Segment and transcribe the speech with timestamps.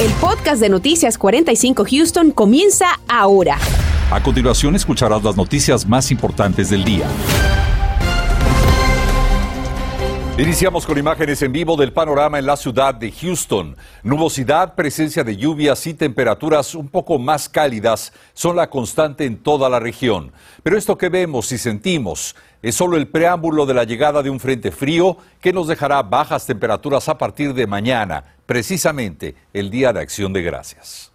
[0.00, 3.58] El podcast de Noticias 45 Houston comienza ahora.
[4.12, 7.08] A continuación escucharás las noticias más importantes del día.
[10.38, 13.76] Iniciamos con imágenes en vivo del panorama en la ciudad de Houston.
[14.04, 19.68] Nubosidad, presencia de lluvias y temperaturas un poco más cálidas son la constante en toda
[19.68, 20.30] la región.
[20.62, 24.38] Pero esto que vemos y sentimos es solo el preámbulo de la llegada de un
[24.38, 30.00] frente frío que nos dejará bajas temperaturas a partir de mañana, precisamente el Día de
[30.00, 31.12] Acción de Gracias.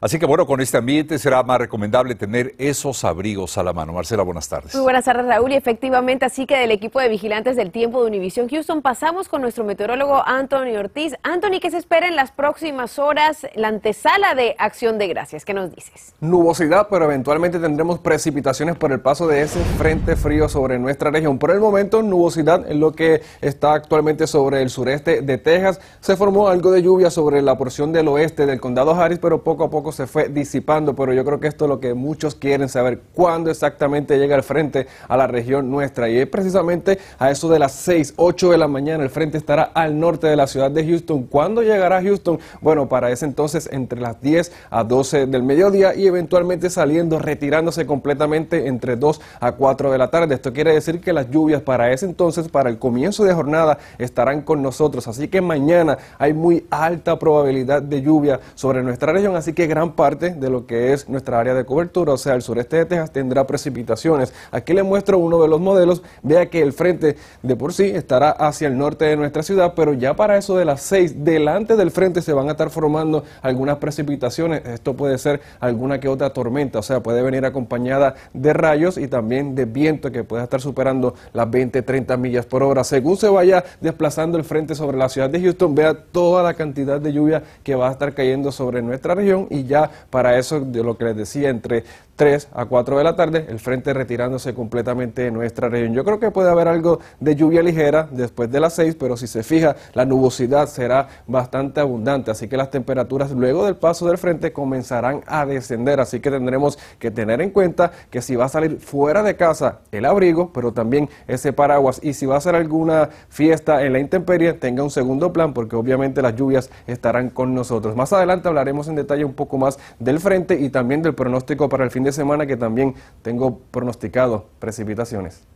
[0.00, 3.92] Así que bueno, con este ambiente será más recomendable tener esos abrigos a la mano.
[3.92, 4.74] Marcela, buenas tardes.
[4.74, 5.52] Muy buenas tardes, Raúl.
[5.52, 9.40] Y efectivamente, así que del equipo de vigilantes del tiempo de Univisión Houston pasamos con
[9.40, 11.14] nuestro meteorólogo Anthony Ortiz.
[11.22, 13.46] Anthony, ¿qué se espera en las próximas horas?
[13.54, 15.44] La antesala de Acción de Gracias.
[15.44, 16.12] ¿Qué nos dices?
[16.20, 21.38] Nubosidad, pero eventualmente tendremos precipitaciones por el paso de ese frente frío sobre nuestra región.
[21.38, 25.80] Por el momento, nubosidad es lo que está actualmente sobre el sureste de Texas.
[26.00, 29.64] Se formó algo de lluvia sobre la porción del oeste del condado Harris, pero poco
[29.64, 32.68] a poco se fue disipando, pero yo creo que esto es lo que muchos quieren
[32.68, 36.08] saber, cuándo exactamente llega el frente a la región nuestra.
[36.08, 39.62] Y es precisamente a eso de las 6, 8 de la mañana, el frente estará
[39.62, 41.24] al norte de la ciudad de Houston.
[41.24, 42.38] ¿Cuándo llegará Houston?
[42.60, 47.86] Bueno, para ese entonces entre las 10 a 12 del mediodía y eventualmente saliendo, retirándose
[47.86, 50.34] completamente entre 2 a 4 de la tarde.
[50.34, 54.42] Esto quiere decir que las lluvias para ese entonces, para el comienzo de jornada, estarán
[54.42, 55.08] con nosotros.
[55.08, 59.90] Así que mañana hay muy alta probabilidad de lluvia sobre nuestra región, así que gran
[59.96, 63.10] parte de lo que es nuestra área de cobertura, o sea, el sureste de Texas
[63.10, 64.32] tendrá precipitaciones.
[64.52, 66.00] Aquí le muestro uno de los modelos.
[66.22, 69.92] Vea que el frente de por sí estará hacia el norte de nuestra ciudad, pero
[69.92, 73.78] ya para eso de las 6, delante del frente se van a estar formando algunas
[73.78, 74.64] precipitaciones.
[74.64, 79.08] Esto puede ser alguna que otra tormenta, o sea, puede venir acompañada de rayos y
[79.08, 82.84] también de viento que puede estar superando las 20, 30 millas por hora.
[82.84, 87.00] Según se vaya desplazando el frente sobre la ciudad de Houston, vea toda la cantidad
[87.00, 90.82] de lluvia que va a estar cayendo sobre nuestra región y ya para eso, de
[90.82, 91.84] lo que les decía, entre
[92.16, 95.94] 3 a 4 de la tarde, el frente retirándose completamente de nuestra región.
[95.94, 99.26] Yo creo que puede haber algo de lluvia ligera después de las 6, pero si
[99.26, 104.18] se fija, la nubosidad será bastante abundante, así que las temperaturas luego del paso del
[104.18, 108.48] frente comenzarán a descender, así que tendremos que tener en cuenta que si va a
[108.48, 112.54] salir fuera de casa, el abrigo, pero también ese paraguas, y si va a hacer
[112.54, 117.54] alguna fiesta en la intemperie, tenga un segundo plan, porque obviamente las lluvias estarán con
[117.54, 117.96] nosotros.
[117.96, 121.84] Más adelante hablaremos en detalle un poco más del frente y también del pronóstico para
[121.84, 125.53] el fin de semana que también tengo pronosticado precipitaciones.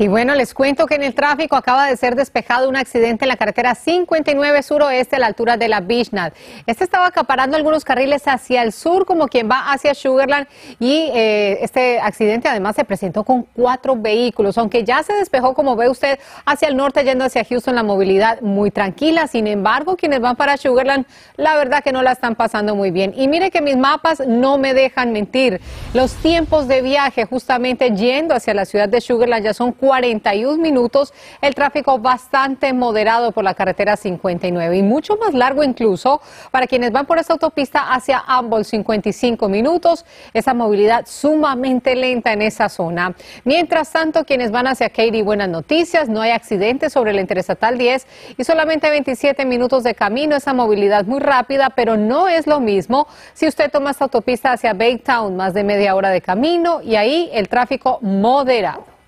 [0.00, 3.28] Y bueno, les cuento que en el tráfico acaba de ser despejado un accidente en
[3.28, 6.32] la carretera 59 suroeste a la altura de la Bishnad.
[6.64, 10.46] Este estaba acaparando algunos carriles hacia el sur como quien va hacia Sugarland
[10.78, 15.76] y eh, este accidente además se presentó con cuatro vehículos, aunque ya se despejó como
[15.76, 19.26] ve usted hacia el norte yendo hacia Houston la movilidad muy tranquila.
[19.26, 21.04] Sin embargo, quienes van para Sugarland,
[21.36, 23.12] la verdad que no la están pasando muy bien.
[23.14, 25.60] Y mire que mis mapas no me dejan mentir.
[25.92, 31.12] Los tiempos de viaje justamente yendo hacia la ciudad de Sugarland ya son 41 minutos,
[31.40, 36.20] el tráfico bastante moderado por la carretera 59 y mucho más largo incluso
[36.52, 42.42] para quienes van por esta autopista hacia ambos 55 minutos, esa movilidad sumamente lenta en
[42.42, 43.16] esa zona.
[43.42, 48.06] Mientras tanto, quienes van hacia Katy, buenas noticias, no hay accidentes sobre la Interestatal 10
[48.38, 53.08] y solamente 27 minutos de camino, esa movilidad muy rápida, pero no es lo mismo
[53.34, 57.28] si usted toma esta autopista hacia Baytown, más de media hora de camino y ahí
[57.32, 58.99] el tráfico moderado.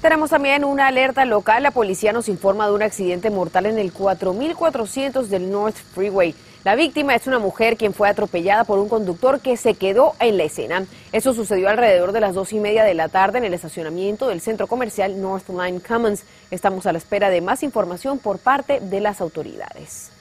[0.00, 1.62] Tenemos también una alerta local.
[1.62, 6.34] La policía nos informa de un accidente mortal en el 4400 del North Freeway.
[6.64, 10.38] La víctima es una mujer quien fue atropellada por un conductor que se quedó en
[10.38, 10.86] la escena.
[11.12, 14.40] Eso sucedió alrededor de las dos y media de la tarde en el estacionamiento del
[14.40, 16.24] centro comercial Northline Commons.
[16.50, 20.12] Estamos a la espera de más información por parte de las autoridades.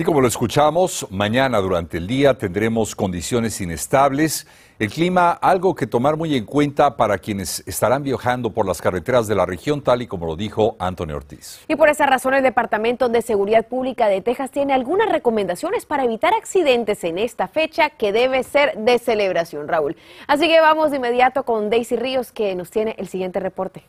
[0.00, 4.46] Y como lo escuchamos, mañana durante el día tendremos condiciones inestables.
[4.78, 9.26] El clima, algo que tomar muy en cuenta para quienes estarán viajando por las carreteras
[9.26, 11.58] de la región, tal y como lo dijo Antonio Ortiz.
[11.66, 16.04] Y por esa razón, el Departamento de Seguridad Pública de Texas tiene algunas recomendaciones para
[16.04, 19.96] evitar accidentes en esta fecha que debe ser de celebración, Raúl.
[20.28, 23.82] Así que vamos de inmediato con Daisy Ríos, que nos tiene el siguiente reporte.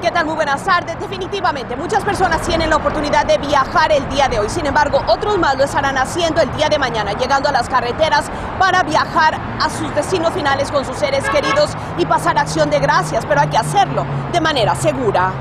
[0.00, 0.26] ¿Qué tal?
[0.26, 0.96] Muy buenas tardes.
[1.00, 4.48] Definitivamente, muchas personas tienen la oportunidad de viajar el día de hoy.
[4.48, 8.30] Sin embargo, otros más lo estarán haciendo el día de mañana, llegando a las carreteras
[8.60, 13.26] para viajar a sus destinos finales con sus seres queridos y pasar acción de gracias.
[13.26, 15.32] Pero hay que hacerlo de manera segura.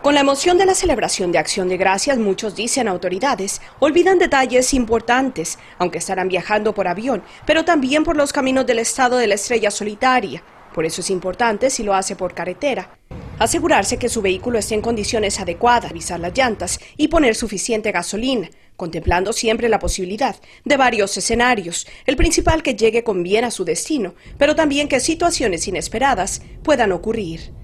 [0.00, 4.72] Con la emoción de la celebración de Acción de Gracias, muchos dicen autoridades, olvidan detalles
[4.72, 9.34] importantes, aunque estarán viajando por avión, pero también por los caminos del estado de la
[9.34, 10.42] estrella solitaria.
[10.76, 12.98] Por eso es importante si lo hace por carretera.
[13.38, 18.50] Asegurarse que su vehículo esté en condiciones adecuadas, revisar las llantas y poner suficiente gasolina,
[18.76, 20.36] contemplando siempre la posibilidad
[20.66, 25.00] de varios escenarios, el principal que llegue con bien a su destino, pero también que
[25.00, 27.54] situaciones inesperadas puedan ocurrir.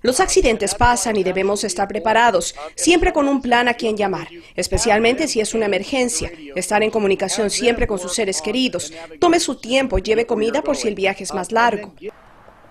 [0.00, 5.26] Los accidentes pasan y debemos estar preparados, siempre con un plan a quien llamar, especialmente
[5.26, 6.30] si es una emergencia.
[6.54, 8.92] Estar en comunicación siempre con sus seres queridos.
[9.18, 11.94] Tome su tiempo, lleve comida por si el viaje es más largo.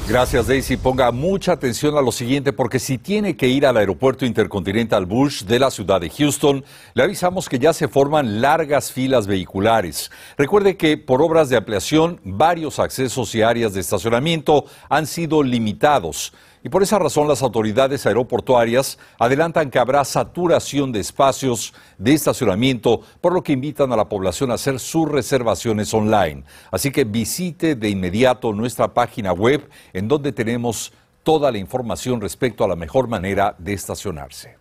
[0.07, 0.77] Gracias Daisy.
[0.77, 5.45] Ponga mucha atención a lo siguiente porque si tiene que ir al aeropuerto intercontinental Bush
[5.45, 6.63] de la ciudad de Houston,
[6.93, 10.11] le avisamos que ya se forman largas filas vehiculares.
[10.37, 16.35] Recuerde que por obras de ampliación varios accesos y áreas de estacionamiento han sido limitados.
[16.65, 23.03] Y por esa razón las autoridades aeroportuarias adelantan que habrá saturación de espacios de estacionamiento,
[23.21, 26.43] por lo que invitan a la población a hacer sus reservaciones online.
[26.71, 30.91] Así que visite de inmediato nuestra página web en donde tenemos
[31.23, 34.57] toda la información respecto a la mejor manera de estacionarse.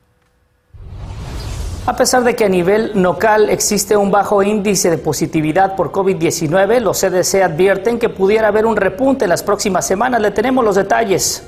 [1.86, 6.82] A pesar de que a nivel local existe un bajo índice de positividad por COVID-19,
[6.82, 10.20] los CDC advierten que pudiera haber un repunte en las próximas semanas.
[10.22, 11.44] Le tenemos los detalles.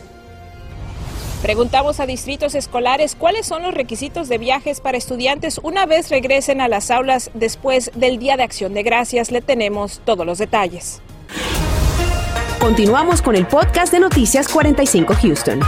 [1.45, 6.59] Preguntamos a distritos escolares cuáles son los requisitos de viajes para estudiantes una vez regresen
[6.59, 9.30] a las aulas después del Día de Acción de Gracias.
[9.30, 11.03] Le tenemos todos los detalles.
[12.59, 15.59] Continuamos con el podcast de Noticias 45 Houston.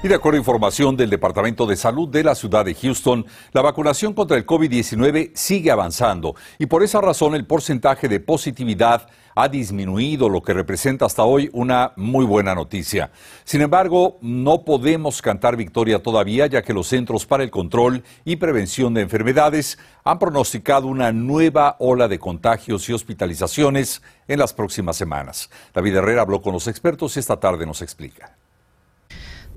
[0.00, 3.62] Y de acuerdo a información del Departamento de Salud de la ciudad de Houston, la
[3.62, 9.08] vacunación contra el COVID-19 sigue avanzando y por esa razón el porcentaje de positividad
[9.40, 13.12] ha disminuido, lo que representa hasta hoy una muy buena noticia.
[13.44, 18.34] Sin embargo, no podemos cantar victoria todavía, ya que los Centros para el Control y
[18.34, 24.96] Prevención de Enfermedades han pronosticado una nueva ola de contagios y hospitalizaciones en las próximas
[24.96, 25.50] semanas.
[25.72, 28.37] David Herrera habló con los expertos y esta tarde nos explica.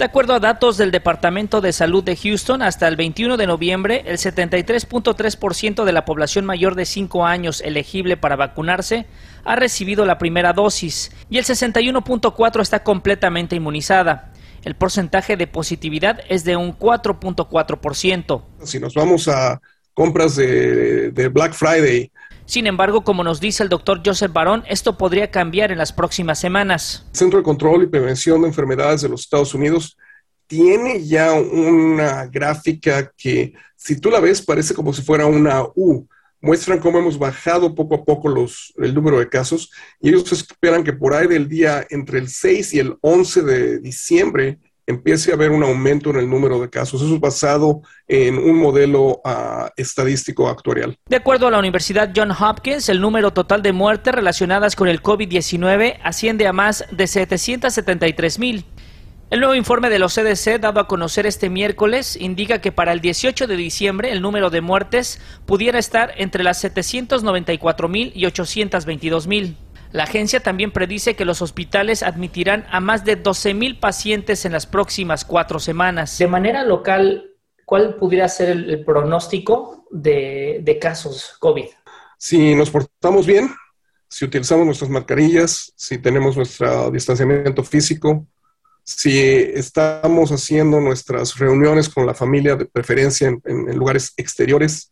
[0.02, 4.02] De acuerdo a datos del Departamento de Salud de Houston, hasta el 21 de noviembre,
[4.08, 9.06] el 73.3% de la población mayor de 5 años elegible para vacunarse
[9.46, 14.34] ha recibido la primera dosis y el 61.4% está completamente inmunizada.
[14.64, 18.42] El porcentaje de positividad es de un 4.4%.
[18.64, 19.62] Si nos vamos a
[19.94, 22.12] compras de, de Black Friday,
[22.52, 26.38] sin embargo, como nos dice el doctor Joseph Barón, esto podría cambiar en las próximas
[26.38, 27.06] semanas.
[27.12, 29.98] El Centro de Control y Prevención de Enfermedades de los Estados Unidos
[30.48, 36.06] tiene ya una gráfica que, si tú la ves, parece como si fuera una U.
[36.42, 40.84] Muestran cómo hemos bajado poco a poco los, el número de casos y ellos esperan
[40.84, 44.60] que por ahí del día entre el 6 y el 11 de diciembre
[44.92, 47.02] empiece a haber un aumento en el número de casos.
[47.02, 50.98] Eso es basado en un modelo ah, estadístico actuarial.
[51.10, 55.02] De acuerdo a la Universidad John Hopkins, el número total de muertes relacionadas con el
[55.02, 58.66] COVID-19 asciende a más de 773 mil.
[59.32, 63.00] El nuevo informe de los CDC dado a conocer este miércoles indica que para el
[63.00, 69.28] 18 de diciembre el número de muertes pudiera estar entre las 794 mil y 822
[69.28, 69.56] mil.
[69.92, 74.66] La agencia también predice que los hospitales admitirán a más de 12.000 pacientes en las
[74.66, 76.18] próximas cuatro semanas.
[76.18, 81.66] De manera local, ¿cuál pudiera ser el, pronóstico de, de casos COVID?
[82.18, 83.50] Si nos portamos bien,
[84.08, 88.26] si utilizamos nuestras mascarillas, si tenemos nuestro distanciamiento físico,
[88.84, 94.92] si estamos haciendo nuestras reuniones con la familia de preferencia en, en lugares exteriores,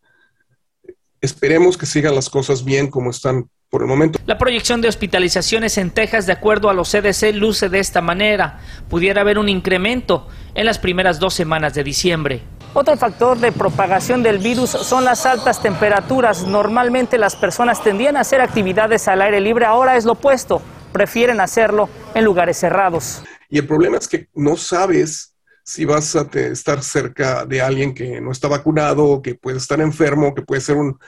[1.22, 4.20] esperemos que sigan las cosas bien como están por el momento.
[4.26, 8.60] La proyección de hospitalizaciones en Texas, de acuerdo a los CDC, luce de esta manera.
[8.90, 12.42] Pudiera haber un incremento en las primeras dos semanas de diciembre.
[12.74, 16.46] Otro factor de propagación del virus son las altas temperaturas.
[16.46, 20.62] Normalmente las personas tendían a hacer actividades al aire libre, ahora es lo opuesto.
[20.92, 23.24] Prefieren hacerlo en lugares cerrados.
[23.50, 28.20] Y el problema es que no sabes si vas a estar cerca de alguien que
[28.22, 31.00] no está vacunado, que puede estar enfermo, que puede ser un,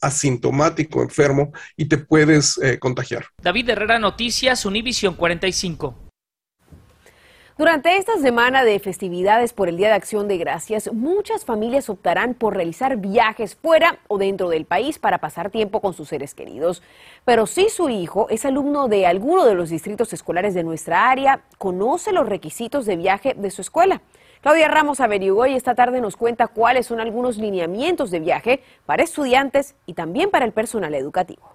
[0.00, 3.26] asintomático enfermo y te puedes eh, contagiar.
[3.42, 6.02] David Herrera, Noticias, Univision 45.
[7.58, 12.32] Durante esta semana de festividades por el Día de Acción de Gracias, muchas familias optarán
[12.32, 16.82] por realizar viajes fuera o dentro del país para pasar tiempo con sus seres queridos.
[17.26, 21.44] Pero si su hijo es alumno de alguno de los distritos escolares de nuestra área,
[21.58, 24.00] conoce los requisitos de viaje de su escuela.
[24.42, 29.04] Claudia Ramos averiguó y esta tarde nos cuenta cuáles son algunos lineamientos de viaje para
[29.04, 31.51] estudiantes y también para el personal educativo.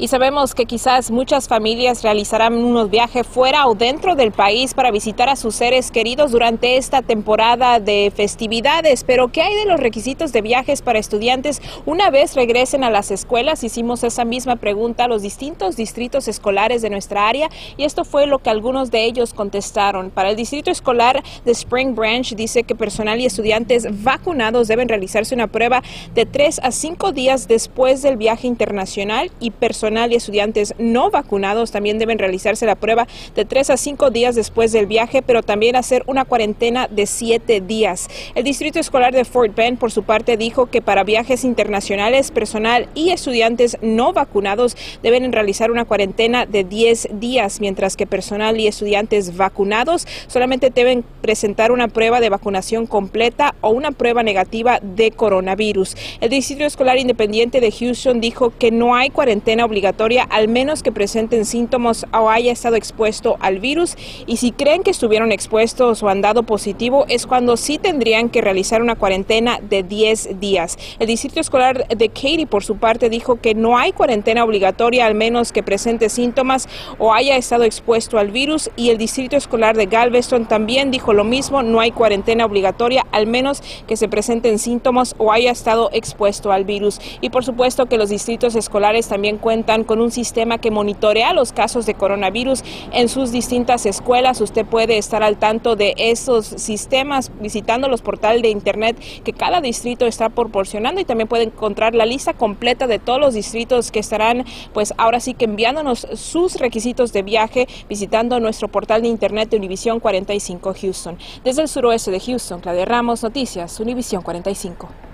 [0.00, 4.92] Y sabemos que quizás muchas familias realizarán unos viajes fuera o dentro del país para
[4.92, 9.02] visitar a sus seres queridos durante esta temporada de festividades.
[9.02, 13.10] Pero ¿qué hay de los requisitos de viajes para estudiantes una vez regresen a las
[13.10, 13.64] escuelas?
[13.64, 18.28] Hicimos esa misma pregunta a los distintos distritos escolares de nuestra área y esto fue
[18.28, 20.10] lo que algunos de ellos contestaron.
[20.10, 25.34] Para el distrito escolar de Spring Branch dice que personal y estudiantes vacunados deben realizarse
[25.34, 25.82] una prueba
[26.14, 31.70] de tres a cinco días después del viaje internacional y personal y estudiantes no vacunados
[31.70, 35.76] también deben realizarse la prueba de tres a cinco días después del viaje, pero también
[35.76, 38.08] hacer una cuarentena de siete días.
[38.34, 42.88] El Distrito Escolar de Fort Bend, por su parte, dijo que para viajes internacionales, personal
[42.94, 48.66] y estudiantes no vacunados deben realizar una cuarentena de 10 días, mientras que personal y
[48.66, 55.12] estudiantes vacunados solamente deben presentar una prueba de vacunación completa o una prueba negativa de
[55.12, 55.96] coronavirus.
[56.20, 60.82] El Distrito Escolar Independiente de Houston dijo que no hay cuarentena obligatoria obligatoria al menos
[60.82, 66.02] que presenten síntomas o haya estado expuesto al virus y si creen que estuvieron expuestos
[66.02, 70.76] o han dado positivo es cuando sí tendrían que realizar una cuarentena de 10 días.
[70.98, 75.14] El Distrito Escolar de Katy por su parte dijo que no hay cuarentena obligatoria al
[75.14, 76.68] menos que presente síntomas
[76.98, 81.22] o haya estado expuesto al virus y el Distrito Escolar de Galveston también dijo lo
[81.22, 86.50] mismo, no hay cuarentena obligatoria al menos que se presenten síntomas o haya estado expuesto
[86.50, 86.98] al virus.
[87.20, 91.52] Y por supuesto que los distritos escolares también cuentan con un sistema que monitorea los
[91.52, 94.40] casos de coronavirus en sus distintas escuelas.
[94.40, 99.60] Usted puede estar al tanto de esos sistemas visitando los portales de internet que cada
[99.60, 103.98] distrito está proporcionando y también puede encontrar la lista completa de todos los distritos que
[103.98, 109.50] estarán pues ahora sí que enviándonos sus requisitos de viaje visitando nuestro portal de internet
[109.50, 111.18] de Univisión 45 Houston.
[111.44, 115.07] Desde el suroeste de Houston, Claudia Ramos, Noticias, Univisión 45.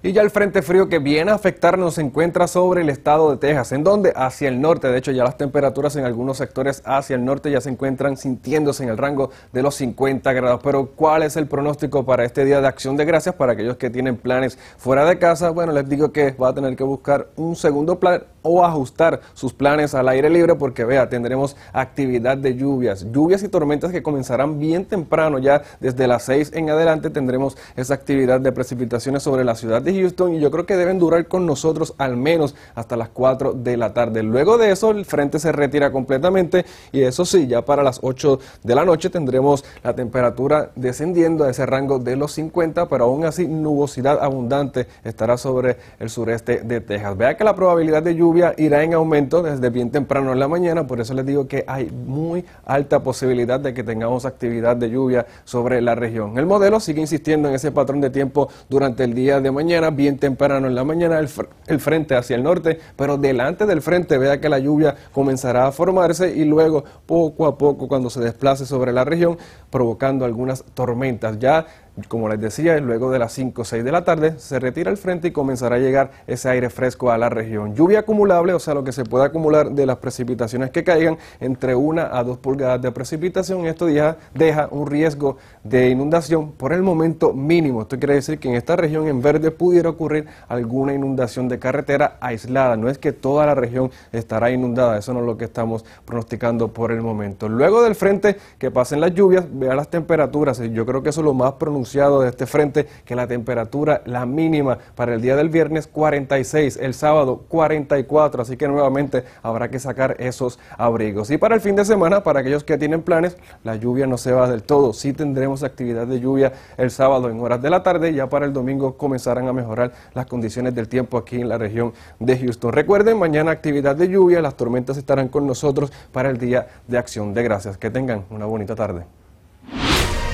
[0.00, 3.36] Y ya el frente frío que viene a afectarnos se encuentra sobre el estado de
[3.36, 7.16] Texas, en donde hacia el norte, de hecho ya las temperaturas en algunos sectores hacia
[7.16, 10.60] el norte ya se encuentran sintiéndose en el rango de los 50 grados.
[10.62, 13.90] Pero ¿cuál es el pronóstico para este día de acción de gracias para aquellos que
[13.90, 15.50] tienen planes fuera de casa?
[15.50, 19.52] Bueno, les digo que va a tener que buscar un segundo plan o ajustar sus
[19.52, 24.60] planes al aire libre porque vea, tendremos actividad de lluvias, lluvias y tormentas que comenzarán
[24.60, 29.56] bien temprano, ya desde las 6 en adelante tendremos esa actividad de precipitaciones sobre la
[29.56, 33.08] ciudad de Houston y yo creo que deben durar con nosotros al menos hasta las
[33.08, 34.22] 4 de la tarde.
[34.22, 38.38] Luego de eso el frente se retira completamente y eso sí, ya para las 8
[38.62, 43.24] de la noche tendremos la temperatura descendiendo a ese rango de los 50, pero aún
[43.24, 47.16] así nubosidad abundante estará sobre el sureste de Texas.
[47.16, 50.86] Vea que la probabilidad de lluvia irá en aumento desde bien temprano en la mañana,
[50.86, 55.26] por eso les digo que hay muy alta posibilidad de que tengamos actividad de lluvia
[55.44, 56.38] sobre la región.
[56.38, 60.18] El modelo sigue insistiendo en ese patrón de tiempo durante el día de mañana, bien
[60.18, 61.28] temprano en la mañana, el,
[61.66, 65.72] el frente hacia el norte, pero delante del frente vea que la lluvia comenzará a
[65.72, 69.38] formarse y luego poco a poco cuando se desplace sobre la región
[69.70, 71.38] provocando algunas tormentas.
[71.38, 71.66] Ya
[72.06, 74.96] como les decía, luego de las 5 o 6 de la tarde se retira el
[74.96, 77.74] frente y comenzará a llegar ese aire fresco a la región.
[77.74, 81.74] Lluvia acumulable, o sea, lo que se puede acumular de las precipitaciones que caigan entre
[81.74, 83.66] 1 a 2 pulgadas de precipitación.
[83.66, 87.82] Esto deja, deja un riesgo de inundación por el momento mínimo.
[87.82, 92.16] Esto quiere decir que en esta región en verde pudiera ocurrir alguna inundación de carretera
[92.20, 92.76] aislada.
[92.76, 96.68] No es que toda la región estará inundada, eso no es lo que estamos pronosticando
[96.68, 97.48] por el momento.
[97.48, 100.60] Luego del frente que pasen las lluvias, vea las temperaturas.
[100.72, 104.26] Yo creo que eso es lo más pronunciado de este frente que la temperatura, la
[104.26, 109.78] mínima para el día del viernes 46, el sábado 44, así que nuevamente habrá que
[109.78, 111.30] sacar esos abrigos.
[111.30, 114.32] Y para el fin de semana, para aquellos que tienen planes, la lluvia no se
[114.32, 118.12] va del todo, sí tendremos actividad de lluvia el sábado en horas de la tarde,
[118.12, 121.92] ya para el domingo comenzarán a mejorar las condiciones del tiempo aquí en la región
[122.18, 122.72] de Houston.
[122.72, 127.34] Recuerden, mañana actividad de lluvia, las tormentas estarán con nosotros para el Día de Acción
[127.34, 127.78] de Gracias.
[127.78, 129.17] Que tengan una bonita tarde.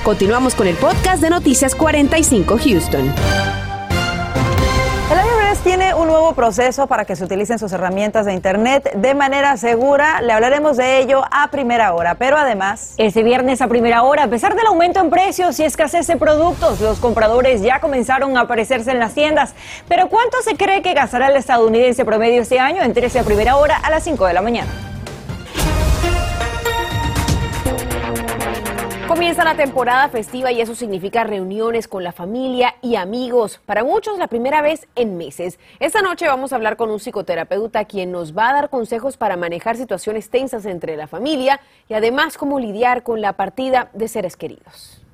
[0.05, 3.11] Continuamos con el podcast de Noticias 45 Houston.
[5.09, 9.15] El IRS tiene un nuevo proceso para que se utilicen sus herramientas de Internet de
[9.15, 10.21] manera segura.
[10.21, 12.93] Le hablaremos de ello a primera hora, pero además...
[12.97, 16.81] Este viernes a primera hora, a pesar del aumento en precios y escasez de productos,
[16.81, 19.55] los compradores ya comenzaron a aparecerse en las tiendas.
[19.87, 22.83] Pero ¿cuánto se cree que gastará el estadounidense promedio este año?
[22.83, 24.94] Entérese a primera hora a las 5 de la mañana.
[29.15, 33.61] Comienza la temporada festiva y eso significa reuniones con la familia y amigos.
[33.65, 35.57] Para muchos la primera vez en meses.
[35.79, 39.37] Esta noche vamos a hablar con un psicoterapeuta quien nos va a dar consejos para
[39.37, 44.35] manejar situaciones tensas entre la familia y además cómo lidiar con la partida de seres
[44.35, 45.04] queridos.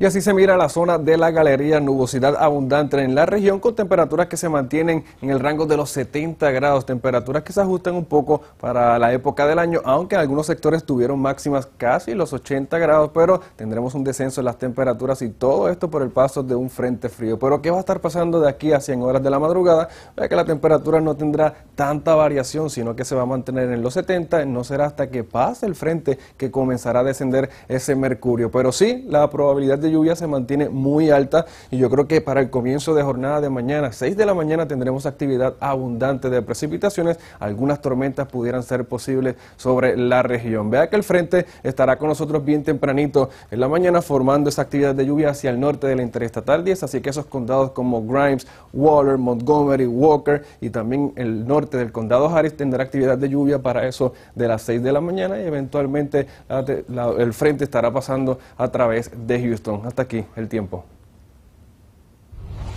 [0.00, 3.74] Y así se mira la zona de la galería, nubosidad abundante en la región con
[3.74, 7.96] temperaturas que se mantienen en el rango de los 70 grados, temperaturas que se ajustan
[7.96, 12.78] un poco para la época del año, aunque algunos sectores tuvieron máximas casi los 80
[12.78, 16.54] grados, pero tendremos un descenso en las temperaturas y todo esto por el paso de
[16.54, 17.36] un frente frío.
[17.36, 19.88] Pero ¿qué va a estar pasando de aquí a 100 horas de la madrugada?
[20.28, 23.94] que la temperatura no tendrá tanta variación, sino que se va a mantener en los
[23.94, 28.70] 70, no será hasta que pase el frente que comenzará a descender ese mercurio, pero
[28.70, 32.50] sí la probabilidad de lluvia se mantiene muy alta y yo creo que para el
[32.50, 37.18] comienzo de jornada de mañana, 6 de la mañana, tendremos actividad abundante de precipitaciones.
[37.38, 40.70] Algunas tormentas pudieran ser posibles sobre la región.
[40.70, 44.94] Vea que el frente estará con nosotros bien tempranito en la mañana formando esa actividad
[44.94, 48.46] de lluvia hacia el norte de la Interestatal 10, así que esos condados como Grimes,
[48.72, 53.86] Waller, Montgomery, Walker y también el norte del condado Harris tendrá actividad de lluvia para
[53.86, 56.26] eso de las 6 de la mañana y eventualmente
[57.18, 60.84] el frente estará pasando a través de Houston hasta aquí el tiempo.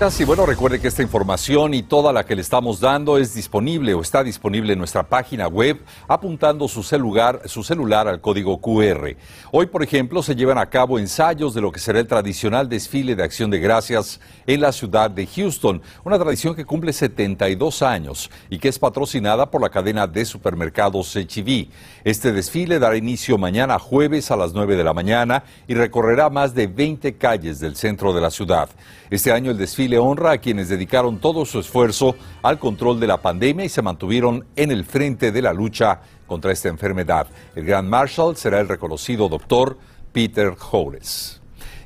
[0.02, 3.94] Y bueno, recuerde que esta información y toda la que le estamos dando es disponible
[3.94, 9.16] o está disponible en nuestra página web apuntando su celular, su celular al código QR.
[9.52, 13.16] Hoy, por ejemplo, se llevan a cabo ensayos de lo que será el tradicional desfile
[13.16, 18.32] de acción de gracias en la ciudad de Houston, una tradición que cumple 72 años
[18.50, 21.68] y que es patrocinada por la cadena de supermercados HB.
[22.04, 26.56] Este desfile dará inicio mañana jueves a las 9 de la mañana y recorrerá más
[26.56, 28.68] de 20 calles del centro de la ciudad.
[29.12, 33.22] Este año el desfile honra a quienes dedicaron todo su esfuerzo al control de la
[33.22, 37.28] pandemia y se mantuvieron en el frente de la lucha contra esta enfermedad.
[37.56, 39.78] El Grand Marshal será el reconocido doctor
[40.12, 41.42] Peter Howes.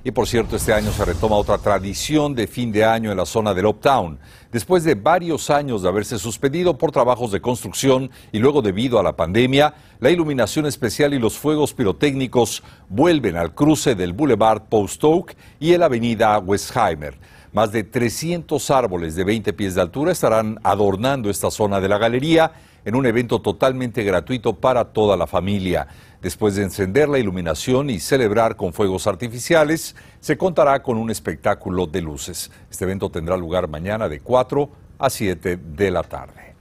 [0.05, 3.25] Y por cierto, este año se retoma otra tradición de fin de año en la
[3.25, 4.19] zona del Uptown.
[4.51, 9.03] Después de varios años de haberse suspendido por trabajos de construcción y luego debido a
[9.03, 15.03] la pandemia, la iluminación especial y los fuegos pirotécnicos vuelven al cruce del Boulevard Post
[15.03, 17.17] Oak y el Avenida Westheimer.
[17.55, 21.97] Más de 300 árboles de 20 pies de altura estarán adornando esta zona de la
[21.97, 22.51] galería
[22.83, 25.87] en un evento totalmente gratuito para toda la familia.
[26.21, 31.87] Después de encender la iluminación y celebrar con fuegos artificiales, se contará con un espectáculo
[31.87, 32.51] de luces.
[32.69, 36.55] Este evento tendrá lugar mañana de 4 a 7 de la tarde.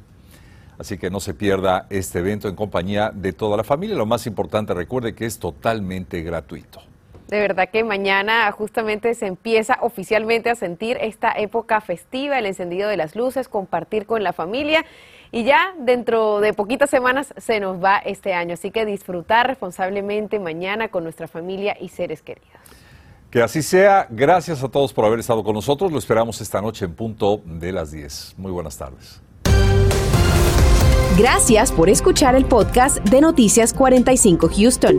[0.79, 3.97] Así que no se pierda este evento en compañía de toda la familia.
[3.97, 6.94] Lo más importante, recuerde que es totalmente gratuito.
[7.29, 12.89] De verdad que mañana justamente se empieza oficialmente a sentir esta época festiva, el encendido
[12.89, 14.85] de las luces, compartir con la familia
[15.33, 20.39] y ya dentro de poquitas semanas se nos va este año, así que disfrutar responsablemente
[20.39, 22.53] mañana con nuestra familia y seres queridos.
[23.31, 24.07] Que así sea.
[24.11, 25.91] Gracias a todos por haber estado con nosotros.
[25.91, 28.35] Lo esperamos esta noche en punto de las 10.
[28.37, 29.21] Muy buenas tardes.
[31.19, 34.99] Gracias por escuchar el podcast de Noticias 45 Houston.